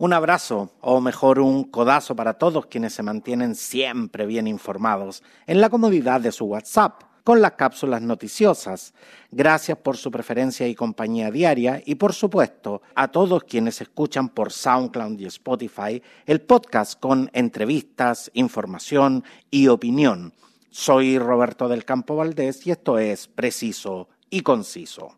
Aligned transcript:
Un 0.00 0.12
abrazo, 0.12 0.70
o 0.80 1.00
mejor 1.00 1.40
un 1.40 1.64
codazo 1.64 2.14
para 2.14 2.34
todos 2.34 2.66
quienes 2.66 2.92
se 2.92 3.02
mantienen 3.02 3.56
siempre 3.56 4.26
bien 4.26 4.46
informados 4.46 5.24
en 5.44 5.60
la 5.60 5.70
comodidad 5.70 6.20
de 6.20 6.30
su 6.30 6.44
WhatsApp 6.44 7.02
con 7.24 7.42
las 7.42 7.54
cápsulas 7.54 8.00
noticiosas. 8.00 8.94
Gracias 9.32 9.76
por 9.76 9.96
su 9.96 10.12
preferencia 10.12 10.68
y 10.68 10.76
compañía 10.76 11.32
diaria 11.32 11.82
y 11.84 11.96
por 11.96 12.12
supuesto 12.12 12.80
a 12.94 13.08
todos 13.08 13.42
quienes 13.42 13.80
escuchan 13.80 14.28
por 14.28 14.52
SoundCloud 14.52 15.18
y 15.18 15.26
Spotify 15.26 16.00
el 16.26 16.42
podcast 16.42 17.00
con 17.00 17.28
entrevistas, 17.32 18.30
información 18.34 19.24
y 19.50 19.66
opinión. 19.66 20.32
Soy 20.70 21.18
Roberto 21.18 21.66
del 21.66 21.84
Campo 21.84 22.14
Valdés 22.14 22.64
y 22.68 22.70
esto 22.70 23.00
es 23.00 23.26
Preciso 23.26 24.08
y 24.30 24.42
Conciso 24.42 25.17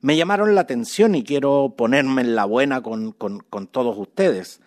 me 0.00 0.16
llamaron 0.16 0.54
la 0.54 0.60
atención 0.60 1.14
y 1.14 1.24
quiero 1.24 1.74
ponerme 1.76 2.22
en 2.22 2.36
la 2.36 2.44
buena 2.44 2.82
con, 2.82 3.14
todos 3.70 3.96
ustedes. 3.98 4.60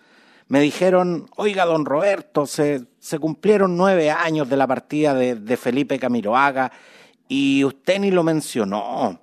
Me 0.47 0.59
dijeron, 0.59 1.29
oiga, 1.37 1.65
don 1.65 1.85
Roberto, 1.85 2.45
se, 2.45 2.85
cumplieron 3.19 3.77
nueve 3.77 4.11
años 4.11 4.49
de 4.49 4.57
la 4.57 4.67
partida 4.67 5.13
de, 5.13 5.57
Felipe 5.57 5.99
Camiroaga 5.99 6.71
y 7.29 7.63
usted 7.63 7.99
ni 7.99 8.11
lo 8.11 8.23
mencionó. 8.23 9.21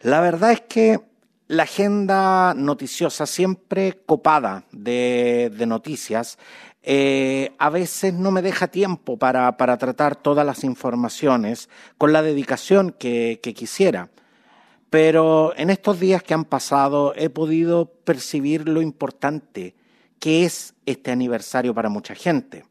La 0.00 0.20
verdad 0.20 0.52
es 0.52 0.60
que 0.60 1.00
la 1.48 1.64
agenda 1.64 2.54
noticiosa, 2.54 3.26
siempre 3.26 4.00
copada 4.06 4.64
de, 4.70 5.50
noticias, 5.66 6.38
eh, 6.84 7.52
a 7.58 7.70
veces 7.70 8.14
no 8.14 8.30
me 8.30 8.42
deja 8.42 8.68
tiempo 8.68 9.16
para, 9.18 9.56
tratar 9.56 10.14
todas 10.14 10.46
las 10.46 10.62
informaciones 10.62 11.68
con 11.98 12.12
la 12.12 12.22
dedicación 12.22 12.94
que 12.96 13.40
quisiera. 13.56 14.10
Pero 14.94 15.52
en 15.56 15.70
estos 15.70 15.98
días 15.98 16.22
que 16.22 16.34
han 16.34 16.44
pasado 16.44 17.14
he 17.16 17.28
podido 17.28 17.86
percibir 18.04 18.68
lo 18.68 18.80
importante 18.80 19.74
que 20.20 20.44
es 20.44 20.76
este 20.86 21.10
aniversario 21.10 21.74
para 21.74 21.88
mucha 21.88 22.14
gente. 22.14 22.64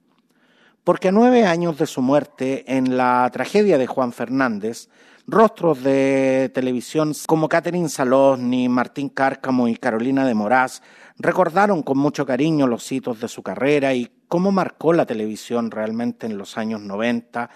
Porque 0.85 1.09
a 1.09 1.11
nueve 1.11 1.45
años 1.45 1.77
de 1.77 1.85
su 1.85 2.01
muerte, 2.01 2.63
en 2.77 2.95
la 2.95 3.29
tragedia 3.33 3.77
de 3.77 3.87
Juan 3.87 4.13
Fernández, 4.13 4.87
rostros 5.27 5.83
de 5.83 6.49
televisión 6.53 7.11
como 7.27 7.49
Catherine 7.49 7.89
Salosny, 7.89 8.69
Martín 8.69 9.09
Cárcamo 9.09 9.67
y 9.67 9.75
Carolina 9.75 10.25
de 10.25 10.33
Moraz 10.33 10.81
recordaron 11.17 11.83
con 11.83 11.97
mucho 11.97 12.25
cariño 12.25 12.67
los 12.67 12.89
hitos 12.89 13.19
de 13.19 13.27
su 13.27 13.43
carrera 13.43 13.93
y 13.95 14.09
cómo 14.29 14.53
marcó 14.53 14.93
la 14.93 15.05
televisión 15.05 15.71
realmente 15.71 16.25
en 16.25 16.37
los 16.37 16.57
años 16.57 16.79
90 16.79 17.49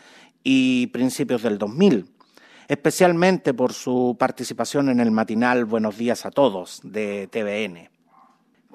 y 0.43 0.87
principios 0.87 1.41
del 1.41 1.57
2000 1.57 2.16
especialmente 2.67 3.53
por 3.53 3.73
su 3.73 4.15
participación 4.19 4.89
en 4.89 4.99
el 4.99 5.11
matinal 5.11 5.65
Buenos 5.65 5.97
días 5.97 6.25
a 6.25 6.31
todos 6.31 6.81
de 6.83 7.27
TVN. 7.27 7.89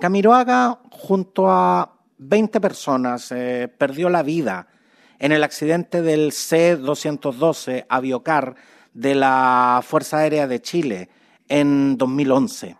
Camiroaga, 0.00 0.80
junto 0.90 1.50
a 1.50 1.92
20 2.18 2.60
personas, 2.60 3.30
eh, 3.32 3.68
perdió 3.76 4.08
la 4.08 4.22
vida 4.22 4.68
en 5.18 5.32
el 5.32 5.44
accidente 5.44 6.02
del 6.02 6.32
C-212 6.32 7.86
Aviocar 7.88 8.56
de 8.94 9.14
la 9.14 9.80
Fuerza 9.84 10.18
Aérea 10.18 10.46
de 10.46 10.60
Chile 10.60 11.08
en 11.48 11.98
2011, 11.98 12.76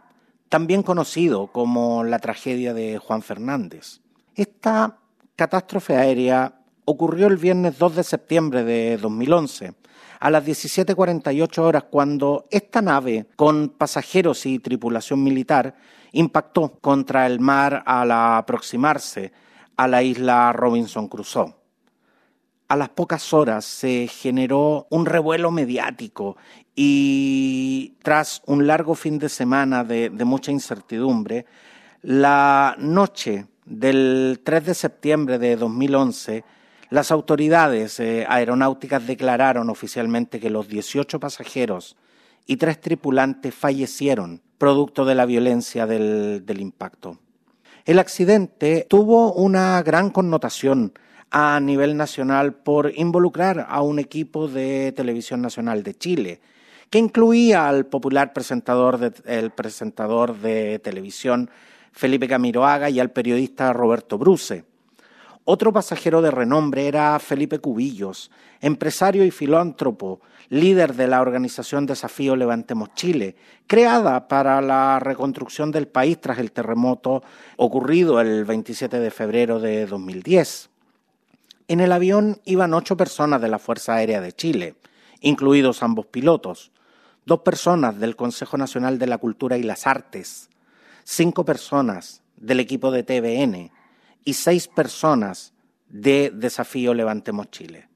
también 0.49 0.83
conocido 0.83 1.49
como 1.49 2.05
la 2.05 2.19
tragedia 2.19 2.75
de 2.75 2.99
Juan 2.99 3.23
Fernández. 3.23 4.01
Esta 4.35 4.99
catástrofe 5.37 5.97
aérea 5.97 6.55
ocurrió 6.85 7.27
el 7.27 7.37
viernes 7.37 7.79
2 7.79 7.97
de 7.97 8.03
septiembre 8.03 8.65
de 8.65 8.97
2011 8.97 9.75
a 10.23 10.31
las 10.31 10.47
17.48 10.47 11.59
horas 11.59 11.83
cuando 11.91 12.47
esta 12.49 12.81
nave 12.81 13.27
con 13.35 13.71
pasajeros 13.71 14.47
y 14.47 14.61
tripulación 14.61 15.21
militar 15.21 15.75
impactó 16.13 16.79
contra 16.81 17.27
el 17.27 17.41
mar 17.41 17.83
al 17.85 18.13
aproximarse 18.13 19.33
a 19.77 19.89
la 19.89 20.01
isla 20.05 20.53
Robinson 20.53 21.09
Crusoe. 21.09 21.53
A 22.69 22.77
las 22.77 22.91
pocas 22.91 23.33
horas 23.33 23.65
se 23.65 24.07
generó 24.07 24.87
un 24.91 25.07
revuelo 25.07 25.51
mediático 25.51 26.37
y 26.77 27.97
tras 28.05 28.43
un 28.47 28.65
largo 28.69 28.95
fin 28.95 29.19
de 29.19 29.29
semana 29.29 29.83
de, 29.83 30.09
de 30.09 30.25
mucha 30.25 30.53
incertidumbre, 30.53 31.47
la 32.01 32.77
noche 32.79 33.49
del 33.65 34.41
3 34.45 34.67
de 34.67 34.75
septiembre 34.75 35.41
de 35.41 35.57
2011 35.57 36.45
las 36.93 37.11
autoridades 37.11 37.99
eh, 38.01 38.27
aeronáuticas 38.29 39.07
declararon 39.07 39.71
oficialmente 39.71 40.39
que 40.39 40.51
los 40.51 40.69
18 40.69 41.19
pasajeros 41.19 41.97
y 42.47 42.59
tres 42.59 42.83
tripulantes 42.83 43.55
fallecieron 43.55 44.43
producto 44.59 45.07
de 45.07 45.15
la 45.15 45.25
violencia 45.25 45.87
del, 45.87 46.45
impacto. 46.59 47.19
El 47.87 47.99
accidente 47.99 48.87
tuvo 48.91 49.33
una 49.33 49.83
gran 49.83 50.11
connotación 50.11 50.93
a 51.31 51.61
nivel 51.61 51.97
nacional 51.97 52.53
por 52.53 52.93
involucrar 52.95 53.65
a 53.71 53.81
un 53.81 53.99
equipo 53.99 54.47
de 54.47 54.93
Televisión 54.93 55.41
Nacional 55.41 55.83
de 55.85 55.95
Chile, 55.95 56.41
que 56.91 56.99
incluía 56.99 57.71
al 57.71 57.87
popular 57.87 58.35
presentador 58.35 58.99
de, 58.99 59.49
presentador 59.49 60.39
de 60.39 60.79
televisión 60.81 61.49
Felipe 61.91 62.29
Camiroaga 62.29 62.91
y 62.91 63.01
al 63.01 63.13
periodista 63.13 63.73
Roberto 63.73 64.19
Bruce. 64.19 64.71
Otro 65.45 65.73
pasajero 65.73 66.23
de 66.23 66.31
renombre 66.31 66.87
era 66.87 67.19
Felipe 67.19 67.59
Cubillos, 67.59 68.31
empresario 68.61 69.25
y 69.25 69.33
filántropo, 69.33 70.21
líder 70.51 70.95
de 70.95 71.09
la 71.09 71.21
organización 71.21 71.85
Desafío 71.85 72.37
Levantemos 72.37 72.95
Chile, 72.95 73.35
creada 73.67 74.29
para 74.29 74.61
la 74.61 75.01
reconstrucción 75.01 75.73
del 75.73 75.89
país 75.89 76.21
tras 76.21 76.39
el 76.39 76.53
terremoto 76.53 77.25
ocurrido 77.57 78.21
el 78.21 78.45
27 78.45 79.01
de 79.01 79.11
febrero 79.11 79.59
de 79.59 79.87
2010. 79.87 80.71
En 81.67 81.81
el 81.81 81.91
avión 81.91 82.41
iban 82.45 82.73
ocho 82.73 82.97
personas 82.97 83.41
de 83.41 83.49
la 83.49 83.59
Fuerza 83.59 83.95
Aérea 83.95 84.21
de 84.21 84.33
Chile, 84.33 84.77
incluidos 85.23 85.83
ambos 85.83 86.07
pilotos, 86.07 86.71
dos 87.27 87.41
personas 87.41 87.99
del 87.99 88.15
Consejo 88.15 88.57
Nacional 88.59 89.01
de 89.01 89.09
la 89.09 89.19
Cultura 89.19 89.59
y 89.59 89.65
las 89.65 89.89
Artes, 89.89 90.51
cinco 91.03 91.45
personas 91.45 92.23
del 92.37 92.61
equipo 92.61 92.93
de 92.93 93.03
TVN, 93.03 93.73
y 94.25 94.35
seis 94.35 94.69
personas 94.69 95.53
de 95.89 96.31
Desafío 96.35 96.95
Levantemos 96.95 97.51
Chile. 97.51 97.89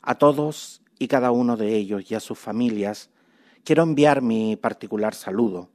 A 0.00 0.16
todos 0.16 0.82
y 0.98 1.08
cada 1.08 1.30
uno 1.30 1.56
de 1.56 1.76
ellos 1.76 2.10
y 2.10 2.14
a 2.14 2.20
sus 2.20 2.38
familias 2.38 3.10
quiero 3.64 3.82
enviar 3.82 4.22
mi 4.22 4.56
particular 4.56 5.14
saludo 5.14 5.70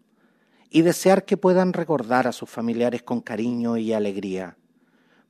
y 0.69 0.81
desear 0.81 1.25
que 1.25 1.37
puedan 1.37 1.73
recordar 1.73 2.27
a 2.27 2.31
sus 2.31 2.49
familiares 2.49 3.03
con 3.03 3.21
cariño 3.21 3.77
y 3.77 3.93
alegría, 3.93 4.57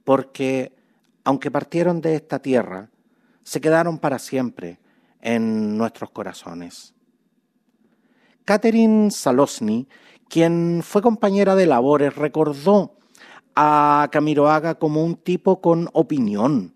porque 0.04 0.76
aunque 1.24 1.52
partieron 1.52 2.02
de 2.02 2.16
esta 2.16 2.40
tierra, 2.40 2.90
se 3.44 3.62
quedaron 3.62 4.00
para 4.00 4.18
siempre 4.18 4.80
en 5.22 5.78
nuestros 5.78 6.10
corazones. 6.12 6.94
Catherine 8.46 9.12
Salosny, 9.12 9.88
quien 10.30 10.82
fue 10.84 11.02
compañera 11.02 11.56
de 11.56 11.66
labores, 11.66 12.16
recordó 12.16 12.97
a 13.60 14.10
Camiroaga 14.12 14.76
como 14.76 15.04
un 15.04 15.16
tipo 15.16 15.62
con 15.62 15.90
opinión. 15.94 16.76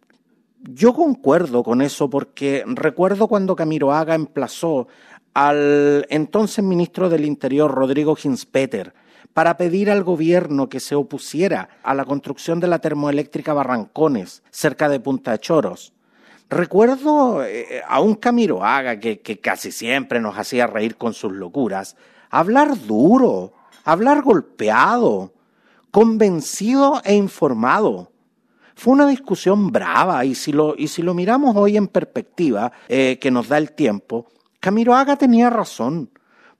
Yo 0.64 0.96
concuerdo 0.96 1.62
con 1.62 1.84
eso 1.84 2.10
porque 2.10 2.64
recuerdo 2.66 3.28
cuando 3.28 3.56
Camiroaga 3.56 4.16
emplazó 4.16 4.88
al 5.36 6.08
entonces 6.10 6.66
ministro 6.66 7.08
del 7.08 7.26
Interior, 7.26 7.70
Rodrigo 7.72 8.16
Ginspeter, 8.16 8.96
para 9.32 9.58
pedir 9.58 9.92
al 9.92 10.04
gobierno 10.04 10.70
que 10.70 10.80
se 10.80 10.96
opusiera 10.96 11.70
a 11.84 11.94
la 11.94 12.04
construcción 12.04 12.60
de 12.60 12.68
la 12.68 12.80
termoeléctrica 12.80 13.54
Barrancones, 13.54 14.42
cerca 14.50 14.90
de 14.90 15.00
Punta 15.00 15.34
de 15.34 15.40
Choros. 15.40 15.94
Recuerdo 16.50 17.46
eh, 17.46 17.84
a 17.88 18.02
un 18.02 18.16
Camiroaga 18.16 19.00
que, 19.00 19.20
que 19.20 19.40
casi 19.40 19.72
siempre 19.72 20.20
nos 20.20 20.36
hacía 20.36 20.66
reír 20.66 20.98
con 20.98 21.14
sus 21.14 21.32
locuras, 21.32 21.96
hablar 22.32 22.76
duro, 22.88 23.54
hablar 23.84 24.24
golpeado, 24.24 25.32
convencido 25.92 27.02
e 27.04 27.14
informado. 27.14 28.12
Fue 28.76 28.94
una 28.94 29.08
discusión 29.08 29.72
brava 29.72 30.26
y 30.26 30.34
si 30.34 30.54
lo, 30.54 30.74
y 30.76 30.88
si 30.88 31.04
lo 31.04 31.14
miramos 31.14 31.56
hoy 31.56 31.78
en 31.78 31.88
perspectiva, 31.88 32.72
eh, 32.88 33.20
que 33.20 33.30
nos 33.30 33.50
da 33.50 33.58
el 33.58 33.74
tiempo, 33.74 34.28
Camiroaga 34.60 35.18
tenía 35.18 35.50
razón, 35.50 36.10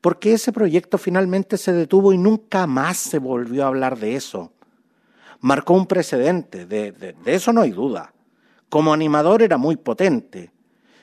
porque 0.02 0.34
ese 0.34 0.52
proyecto 0.52 0.98
finalmente 0.98 1.58
se 1.58 1.72
detuvo 1.72 2.12
y 2.14 2.18
nunca 2.18 2.68
más 2.68 2.98
se 2.98 3.18
volvió 3.18 3.64
a 3.64 3.68
hablar 3.68 3.98
de 3.98 4.16
eso. 4.16 4.52
Marcó 5.40 5.74
un 5.74 5.88
precedente, 5.88 6.66
de, 6.66 6.92
de 6.92 7.16
eso 7.26 7.54
no 7.54 7.62
hay 7.62 7.72
duda. 7.72 8.14
Como 8.70 8.94
animador 8.94 9.42
era 9.42 9.58
muy 9.58 9.76
potente. 9.76 10.52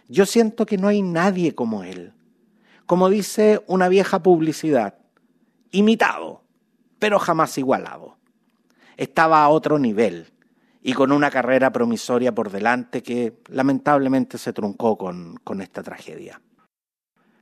Yo 0.09 0.27
siento 0.27 0.67
que 0.67 0.79
no 0.79 0.89
hay 0.89 1.03
nadie 1.03 1.55
como 1.55 1.83
él. 1.83 2.13
Como 2.87 3.09
dice 3.09 3.63
una 3.67 3.89
vieja 3.89 4.23
publicidad, 4.23 4.95
imitado, 5.71 6.43
pero 6.99 7.19
jamás 7.19 7.59
igualado 7.59 8.18
estaba 8.99 9.43
a 9.43 9.49
otro 9.49 9.79
nivel 9.79 10.27
y 10.83 10.93
con 10.93 11.13
una 11.13 11.31
carrera 11.31 11.73
promisoria 11.73 12.35
por 12.35 12.51
delante 12.51 13.03
que 13.03 13.39
lamentablemente 13.49 14.37
se 14.37 14.53
truncó 14.53 14.99
con, 14.99 15.61
esta 15.61 15.83
tragedia. 15.83 16.43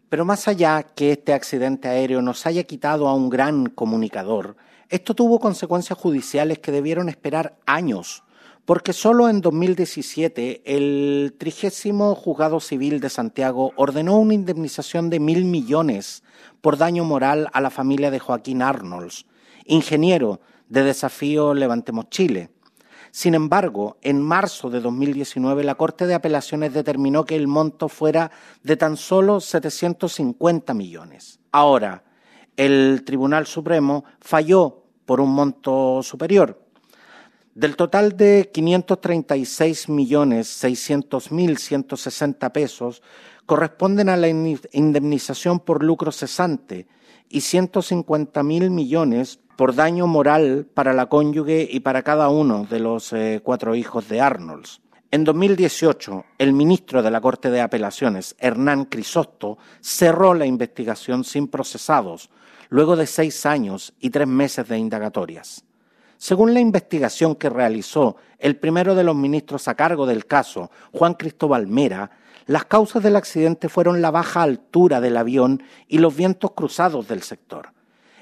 Pero 0.08 0.24
más 0.24 0.46
allá 0.46 0.82
que 0.82 1.12
este 1.12 1.32
accidente 1.32 1.88
aéreo 1.88 2.22
nos 2.22 2.46
haya 2.46 2.62
quitado 2.64 3.08
a 3.08 3.14
un 3.14 3.28
gran 3.28 3.66
comunicador, 3.66 4.56
esto 4.88 5.14
tuvo 5.14 5.40
consecuencias 5.40 5.98
judiciales 5.98 6.60
que 6.60 6.70
debieron 6.70 7.08
esperar 7.08 7.58
años, 7.66 8.22
porque 8.64 8.92
solo 8.92 9.28
en 9.28 9.40
2017 9.40 10.62
el 10.64 11.34
trigésimo 11.38 12.14
juzgado 12.14 12.60
civil 12.60 13.00
de 13.00 13.10
Santiago 13.10 13.72
ordenó 13.76 14.18
una 14.18 14.34
indemnización 14.34 15.10
de 15.10 15.20
mil 15.20 15.44
millones 15.44 16.22
por 16.60 16.76
daño 16.76 17.04
moral 17.04 17.48
a 17.52 17.60
la 17.60 17.70
familia 17.70 18.10
de 18.10 18.18
Joaquín 18.18 18.62
Arnolds, 18.62 19.26
ingeniero 19.64 20.40
de 20.68 20.82
Desafío 20.82 21.54
Levantemos 21.54 22.08
Chile. 22.10 22.50
Sin 23.10 23.34
embargo, 23.34 23.96
en 24.02 24.20
marzo 24.20 24.68
de 24.68 24.80
2019 24.80 25.64
la 25.64 25.76
Corte 25.76 26.06
de 26.06 26.14
Apelaciones 26.14 26.74
determinó 26.74 27.24
que 27.24 27.36
el 27.36 27.46
monto 27.46 27.88
fuera 27.88 28.30
de 28.62 28.76
tan 28.76 28.96
solo 28.96 29.40
750 29.40 30.74
millones. 30.74 31.40
Ahora, 31.52 32.04
el 32.56 33.04
Tribunal 33.04 33.46
Supremo 33.46 34.04
falló 34.20 34.82
por 35.06 35.20
un 35.20 35.30
monto 35.30 36.02
superior. 36.02 36.62
Del 37.54 37.76
total 37.76 38.18
de 38.18 38.50
536 38.52 39.88
millones 39.88 40.48
600 40.48 41.32
mil 41.32 41.56
160 41.56 42.52
pesos 42.52 43.02
corresponden 43.46 44.10
a 44.10 44.16
la 44.16 44.28
indemnización 44.28 45.60
por 45.60 45.82
lucro 45.82 46.12
cesante 46.12 46.86
y 47.28 47.40
150 47.40 48.42
mil 48.42 48.70
millones 48.70 49.40
por 49.56 49.74
daño 49.74 50.06
moral 50.06 50.66
para 50.72 50.92
la 50.92 51.06
cónyuge 51.06 51.66
y 51.70 51.80
para 51.80 52.02
cada 52.02 52.28
uno 52.28 52.66
de 52.68 52.80
los 52.80 53.12
eh, 53.12 53.40
cuatro 53.42 53.74
hijos 53.74 54.08
de 54.08 54.20
Arnolds. 54.20 54.80
En 55.10 55.24
2018, 55.24 56.24
el 56.38 56.52
ministro 56.52 57.02
de 57.02 57.10
la 57.10 57.20
Corte 57.20 57.50
de 57.50 57.60
Apelaciones, 57.60 58.36
Hernán 58.38 58.84
Crisosto, 58.84 59.56
cerró 59.80 60.34
la 60.34 60.46
investigación 60.46 61.24
sin 61.24 61.48
procesados, 61.48 62.28
luego 62.68 62.96
de 62.96 63.06
seis 63.06 63.46
años 63.46 63.94
y 64.00 64.10
tres 64.10 64.26
meses 64.26 64.68
de 64.68 64.78
indagatorias. 64.78 65.64
Según 66.18 66.54
la 66.54 66.60
investigación 66.60 67.34
que 67.34 67.50
realizó 67.50 68.16
el 68.38 68.56
primero 68.56 68.94
de 68.94 69.04
los 69.04 69.14
ministros 69.14 69.68
a 69.68 69.74
cargo 69.74 70.06
del 70.06 70.26
caso, 70.26 70.70
Juan 70.92 71.14
Cristóbal 71.14 71.66
Mera, 71.66 72.10
las 72.46 72.64
causas 72.64 73.02
del 73.02 73.16
accidente 73.16 73.68
fueron 73.68 74.00
la 74.00 74.12
baja 74.12 74.42
altura 74.42 75.00
del 75.00 75.16
avión 75.16 75.62
y 75.88 75.98
los 75.98 76.14
vientos 76.14 76.52
cruzados 76.52 77.08
del 77.08 77.22
sector. 77.22 77.72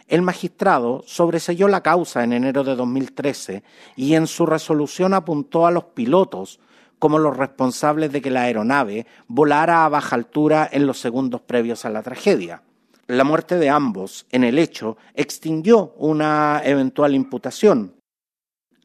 El 0.08 0.22
magistrado 0.22 1.02
sobreselló 1.06 1.68
la 1.68 1.82
causa 1.82 2.24
en 2.24 2.32
enero 2.32 2.64
de 2.64 2.74
2013 2.74 3.62
y 3.96 4.14
en 4.14 4.26
su 4.26 4.46
resolución 4.46 5.14
apuntó 5.14 5.66
a 5.66 5.70
los 5.70 5.84
pilotos 5.84 6.60
como 6.98 7.18
los 7.18 7.36
responsables 7.36 8.12
de 8.12 8.22
que 8.22 8.30
la 8.30 8.42
aeronave 8.42 9.06
volara 9.28 9.84
a 9.84 9.88
baja 9.90 10.16
altura 10.16 10.68
en 10.72 10.86
los 10.86 10.98
segundos 10.98 11.42
previos 11.42 11.84
a 11.84 11.90
la 11.90 12.02
tragedia. 12.02 12.62
La 13.06 13.24
muerte 13.24 13.56
de 13.56 13.68
ambos 13.68 14.26
en 14.30 14.44
el 14.44 14.58
hecho 14.58 14.96
extinguió 15.14 15.92
una 15.98 16.62
eventual 16.64 17.14
imputación. 17.14 17.96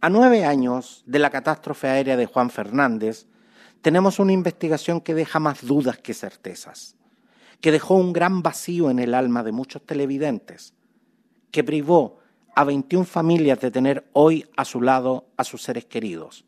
A 0.02 0.10
nueve 0.10 0.44
años 0.44 1.04
de 1.06 1.20
la 1.20 1.30
catástrofe 1.30 1.88
aérea 1.88 2.18
de 2.18 2.26
Juan 2.26 2.50
Fernández, 2.50 3.28
tenemos 3.82 4.20
una 4.20 4.34
investigación 4.34 5.02
que 5.02 5.14
deja 5.14 5.40
más 5.40 5.66
dudas 5.66 5.98
que 5.98 6.14
certezas, 6.14 6.96
que 7.62 7.72
dejó 7.72 7.96
un 7.96 8.14
gran 8.14 8.42
vacío 8.42 8.90
en 8.90 9.00
el 9.00 9.14
alma 9.14 9.44
de 9.44 9.52
muchos 9.52 9.86
televidentes, 9.86 10.74
que 11.52 11.64
privó 11.64 12.20
a 12.56 12.64
21 12.64 13.06
familias 13.06 13.60
de 13.60 13.72
tener 13.72 14.10
hoy 14.14 14.46
a 14.58 14.66
su 14.66 14.82
lado 14.82 15.28
a 15.38 15.44
sus 15.44 15.64
seres 15.64 15.86
queridos, 15.86 16.46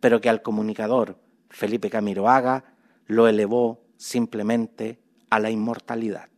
pero 0.00 0.20
que 0.20 0.28
al 0.28 0.42
comunicador 0.42 1.18
Felipe 1.50 1.90
Camiroaga 1.90 2.64
lo 3.06 3.28
elevó 3.28 3.80
simplemente 3.96 4.98
a 5.30 5.38
la 5.38 5.50
inmortalidad. 5.50 6.28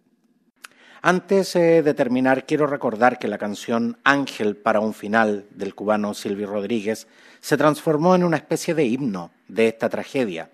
Antes 1.03 1.55
de 1.55 1.95
terminar, 1.95 2.45
quiero 2.45 2.67
recordar 2.67 3.19
que 3.19 3.27
la 3.27 3.39
canción 3.39 3.97
Ángel 4.05 4.55
para 4.55 4.81
un 4.81 4.93
final 4.93 5.47
del 5.49 5.75
cubano 5.75 6.13
Silvio 6.13 6.47
Rodríguez 6.47 7.07
se 7.41 7.57
transformó 7.57 8.15
en 8.15 8.23
una 8.23 8.37
especie 8.37 8.75
de 8.75 8.85
himno 8.85 9.31
de 9.49 9.69
esta 9.69 9.89
tragedia. 9.89 10.51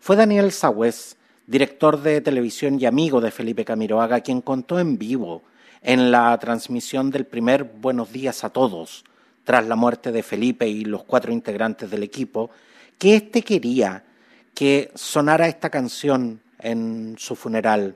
Fue 0.00 0.16
Daniel 0.16 0.50
Sagüez, 0.50 1.16
director 1.46 2.02
de 2.02 2.20
televisión 2.20 2.80
y 2.80 2.86
amigo 2.86 3.20
de 3.20 3.30
Felipe 3.30 3.64
Camiroaga, 3.64 4.20
quien 4.20 4.40
contó 4.40 4.80
en 4.80 4.98
vivo 4.98 5.44
en 5.80 6.10
la 6.10 6.36
transmisión 6.38 7.12
del 7.12 7.24
primer 7.24 7.62
Buenos 7.62 8.12
días 8.12 8.42
a 8.42 8.50
todos, 8.50 9.04
tras 9.44 9.64
la 9.68 9.76
muerte 9.76 10.10
de 10.10 10.24
Felipe 10.24 10.66
y 10.66 10.84
los 10.84 11.04
cuatro 11.04 11.32
integrantes 11.32 11.88
del 11.88 12.02
equipo, 12.02 12.50
que 12.98 13.14
éste 13.14 13.42
quería 13.42 14.02
que 14.54 14.90
sonara 14.96 15.46
esta 15.46 15.70
canción 15.70 16.40
en 16.58 17.14
su 17.16 17.36
funeral 17.36 17.94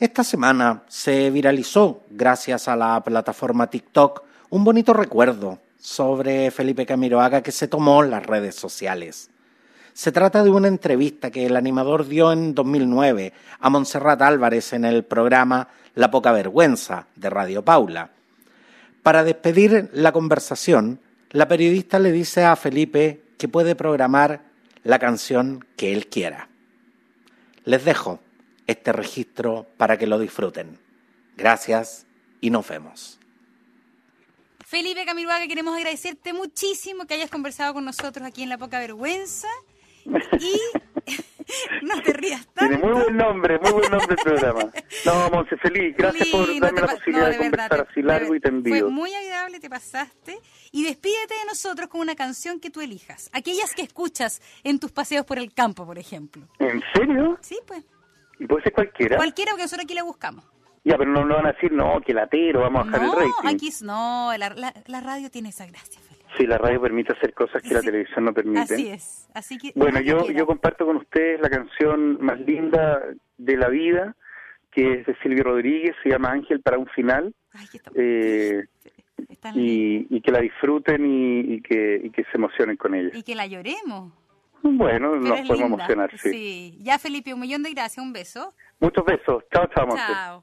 esta 0.00 0.24
semana 0.24 0.82
se 0.88 1.30
viralizó, 1.30 2.04
gracias 2.08 2.68
a 2.68 2.74
la 2.74 3.04
plataforma 3.04 3.68
TikTok, 3.68 4.22
un 4.48 4.64
bonito 4.64 4.94
recuerdo 4.94 5.58
sobre 5.78 6.50
Felipe 6.50 6.86
Camiroaga 6.86 7.42
que 7.42 7.52
se 7.52 7.68
tomó 7.68 8.02
en 8.02 8.10
las 8.10 8.24
redes 8.24 8.54
sociales. 8.54 9.28
Se 9.92 10.10
trata 10.10 10.42
de 10.42 10.48
una 10.48 10.68
entrevista 10.68 11.30
que 11.30 11.44
el 11.44 11.54
animador 11.54 12.08
dio 12.08 12.32
en 12.32 12.54
2009 12.54 13.34
a 13.58 13.68
Montserrat 13.68 14.22
Álvarez 14.22 14.72
en 14.72 14.86
el 14.86 15.04
programa 15.04 15.68
La 15.94 16.10
Poca 16.10 16.32
Vergüenza 16.32 17.06
de 17.14 17.28
Radio 17.28 17.62
Paula. 17.62 18.08
Para 19.02 19.22
despedir 19.22 19.90
la 19.92 20.12
conversación, 20.12 20.98
la 21.28 21.46
periodista 21.46 21.98
le 21.98 22.10
dice 22.10 22.44
a 22.44 22.56
Felipe 22.56 23.22
que 23.36 23.48
puede 23.48 23.74
programar 23.74 24.40
la 24.82 24.98
canción 24.98 25.62
que 25.76 25.92
él 25.92 26.06
quiera. 26.06 26.48
Les 27.66 27.84
dejo 27.84 28.20
este 28.70 28.92
registro 28.92 29.66
para 29.76 29.98
que 29.98 30.06
lo 30.06 30.18
disfruten. 30.18 30.78
Gracias 31.36 32.06
y 32.40 32.50
nos 32.50 32.68
vemos. 32.68 33.20
Felipe 34.66 35.04
Camiruaga, 35.04 35.48
queremos 35.48 35.76
agradecerte 35.76 36.32
muchísimo 36.32 37.06
que 37.06 37.14
hayas 37.14 37.30
conversado 37.30 37.74
con 37.74 37.84
nosotros 37.84 38.24
aquí 38.26 38.44
en 38.44 38.48
La 38.48 38.58
Poca 38.58 38.78
Vergüenza. 38.78 39.48
Y 40.04 40.60
no 41.82 42.00
te 42.02 42.12
rías 42.12 42.46
tanto. 42.54 42.76
Tiene 42.76 42.78
muy 42.78 43.02
buen 43.02 43.16
nombre, 43.16 43.58
muy 43.58 43.72
buen 43.72 43.90
nombre 43.90 44.16
el 44.16 44.22
programa. 44.22 44.70
No, 45.04 45.30
Monse, 45.30 45.56
feliz. 45.56 45.96
Gracias 45.96 46.28
por 46.28 46.46
darme 46.60 46.80
la 46.80 46.86
posibilidad 46.86 47.30
de, 47.30 47.38
conversar 47.38 47.86
así 47.90 48.02
largo 48.02 48.34
y 48.34 48.40
tendido. 48.40 48.78
Fue 48.78 48.90
muy 48.90 49.12
agradable, 49.12 49.60
te 49.60 49.68
pasaste. 49.68 50.38
Y 50.72 50.84
despídete 50.84 51.34
de 51.34 51.44
nosotros 51.46 51.88
con 51.88 52.00
una 52.00 52.14
canción 52.14 52.60
que 52.60 52.70
tú 52.70 52.80
elijas. 52.80 53.28
Aquellas 53.32 53.74
que 53.74 53.82
escuchas 53.82 54.40
en 54.62 54.78
tus 54.78 54.92
paseos 54.92 55.26
por 55.26 55.38
el 55.38 55.52
campo, 55.52 55.84
por 55.84 55.98
ejemplo. 55.98 56.46
¿En 56.58 56.82
serio? 56.94 57.38
Sí, 57.40 57.58
pues. 57.66 57.82
¿Y 58.40 58.46
puede 58.46 58.62
ser 58.62 58.72
cualquiera? 58.72 59.16
Cualquiera, 59.16 59.52
porque 59.52 59.64
nosotros 59.64 59.84
aquí 59.84 59.94
la 59.94 60.02
buscamos. 60.02 60.44
Ya, 60.82 60.96
pero 60.96 61.10
no, 61.10 61.26
no 61.26 61.34
van 61.36 61.46
a 61.46 61.52
decir, 61.52 61.70
no, 61.72 62.00
que 62.00 62.14
latero, 62.14 62.60
vamos 62.62 62.80
a 62.80 62.84
bajar 62.84 63.02
el 63.02 63.12
rating. 63.12 63.54
Aquí, 63.54 63.70
no, 63.82 64.32
la, 64.38 64.72
la, 64.86 65.00
radio 65.00 65.30
tiene 65.30 65.50
esa 65.50 65.66
gracia, 65.66 66.00
Felipe. 66.00 66.24
Sí, 66.38 66.46
la 66.46 66.56
radio 66.56 66.80
permite 66.80 67.12
hacer 67.12 67.34
cosas 67.34 67.62
que 67.62 67.74
la 67.74 67.82
televisión 67.82 68.24
no 68.24 68.32
permite. 68.32 68.60
Así 68.60 68.88
es. 68.88 69.28
Así 69.34 69.58
que, 69.58 69.72
bueno, 69.76 70.00
yo, 70.00 70.30
yo 70.30 70.46
comparto 70.46 70.86
con 70.86 70.96
ustedes 70.96 71.38
la 71.40 71.50
canción 71.50 72.16
más 72.24 72.40
linda 72.40 73.02
de 73.36 73.56
la 73.58 73.68
vida, 73.68 74.16
que 74.70 75.00
es 75.00 75.06
de 75.06 75.14
Silvio 75.22 75.44
Rodríguez, 75.44 75.94
se 76.02 76.08
llama 76.08 76.30
Ángel 76.30 76.62
para 76.62 76.78
un 76.78 76.86
final. 76.86 77.34
Ay, 77.52 77.66
eh, 77.96 78.64
y, 79.54 80.06
y, 80.16 80.20
que 80.22 80.30
la 80.30 80.40
disfruten 80.40 81.04
y, 81.04 81.56
y, 81.56 81.60
que, 81.60 82.00
y 82.04 82.10
que 82.10 82.24
se 82.24 82.30
emocionen 82.36 82.78
con 82.78 82.94
ella. 82.94 83.10
Y 83.12 83.22
que 83.22 83.34
la 83.34 83.46
lloremos. 83.46 84.14
Bueno, 84.62 85.16
nos 85.16 85.40
podemos 85.40 85.60
emocionar, 85.60 86.10
sí. 86.18 86.30
sí. 86.30 86.78
Ya, 86.80 86.98
Felipe, 86.98 87.32
un 87.32 87.40
millón 87.40 87.62
de 87.62 87.70
gracias, 87.70 88.04
un 88.04 88.12
beso. 88.12 88.54
Muchos 88.78 89.04
besos. 89.04 89.44
Chao, 89.52 89.66
chao, 89.74 89.88
Chao. 89.96 90.42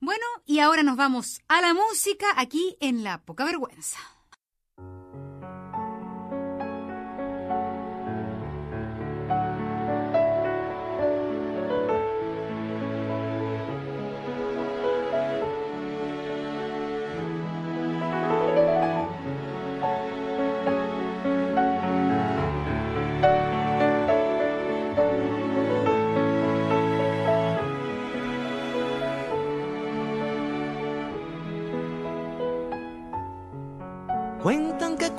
Bueno, 0.00 0.24
y 0.46 0.58
ahora 0.58 0.82
nos 0.82 0.96
vamos 0.96 1.40
a 1.48 1.60
la 1.60 1.74
música 1.74 2.26
aquí 2.36 2.76
en 2.80 3.04
La 3.04 3.18
Poca 3.18 3.44
Vergüenza. 3.44 3.98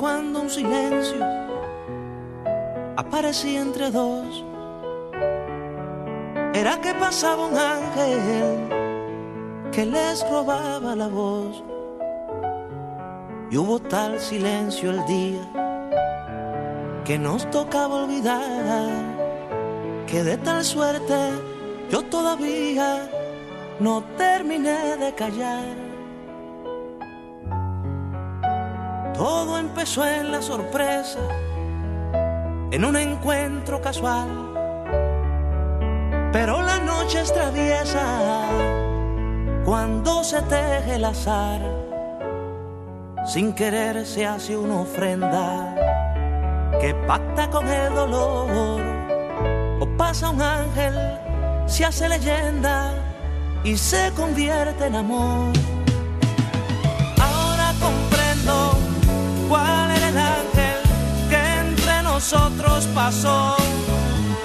Cuando 0.03 0.41
un 0.41 0.49
silencio 0.49 1.25
aparecía 2.97 3.61
entre 3.61 3.89
dos, 3.89 4.43
era 6.53 6.81
que 6.81 6.93
pasaba 6.95 7.47
un 7.47 7.57
ángel 7.57 8.67
que 9.71 9.85
les 9.85 10.29
robaba 10.29 10.93
la 10.93 11.07
voz. 11.07 11.63
Y 13.49 13.55
hubo 13.55 13.79
tal 13.79 14.19
silencio 14.19 14.91
el 14.91 15.05
día 15.05 15.45
que 17.05 17.17
nos 17.17 17.49
tocaba 17.49 18.03
olvidar 18.03 18.89
que 20.05 20.21
de 20.21 20.37
tal 20.37 20.65
suerte 20.65 21.15
yo 21.89 22.03
todavía 22.03 23.09
no 23.79 24.03
terminé 24.17 24.97
de 24.97 25.13
callar. 25.15 25.82
Todo 29.13 29.57
empezó 29.59 30.05
en 30.05 30.31
la 30.31 30.41
sorpresa, 30.41 31.19
en 32.71 32.83
un 32.83 32.95
encuentro 32.97 33.79
casual. 33.79 34.27
Pero 36.31 36.63
la 36.63 36.79
noche 36.79 37.21
es 37.21 37.31
traviesa 37.31 38.47
cuando 39.65 40.23
se 40.23 40.41
teje 40.41 40.95
el 40.95 41.05
azar. 41.05 41.61
Sin 43.25 43.53
querer 43.53 44.05
se 44.05 44.25
hace 44.25 44.57
una 44.57 44.81
ofrenda 44.81 45.75
que 46.81 46.95
pacta 47.07 47.49
con 47.49 47.67
el 47.67 47.93
dolor. 47.93 48.81
O 49.79 49.87
pasa 49.95 50.31
un 50.31 50.41
ángel, 50.41 50.95
se 51.67 51.85
hace 51.85 52.09
leyenda 52.09 52.91
y 53.63 53.77
se 53.77 54.11
convierte 54.15 54.87
en 54.87 54.95
amor. 54.95 55.72
Cuál 59.49 59.91
era 59.91 60.09
el 60.09 60.17
ángel 60.17 60.79
que 61.29 61.41
entre 61.59 62.03
nosotros 62.03 62.87
pasó. 62.93 63.55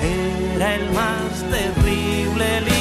Era 0.01 0.75
el 0.75 0.91
más 0.93 1.33
terrible, 1.51 2.78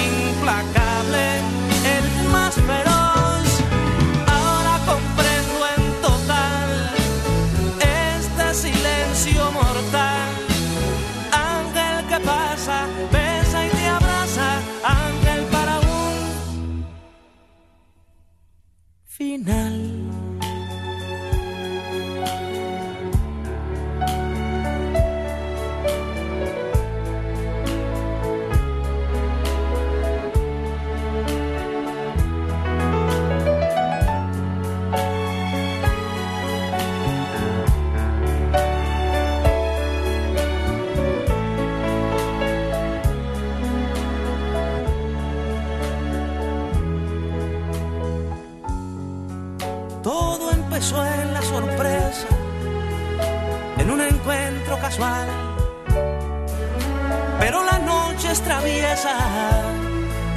traviesa 58.41 59.17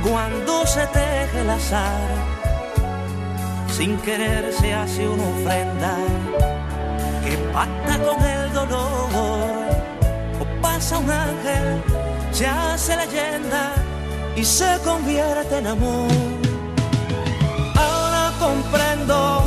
cuando 0.02 0.66
se 0.66 0.86
teje 0.86 1.40
el 1.40 1.50
azar. 1.50 2.08
Sin 3.76 3.96
querer 3.98 4.52
se 4.52 4.74
hace 4.74 5.08
una 5.08 5.22
ofrenda 5.22 5.96
que 7.24 7.36
pacta 7.52 7.98
con 7.98 8.24
el 8.24 8.52
dolor. 8.52 9.50
O 10.40 10.62
pasa 10.62 10.98
un 10.98 11.10
ángel, 11.10 11.82
se 12.32 12.46
hace 12.46 12.96
leyenda 12.96 13.74
y 14.36 14.44
se 14.44 14.78
convierte 14.84 15.58
en 15.58 15.66
amor. 15.66 16.10
Ahora 17.76 18.32
comprendo 18.38 19.39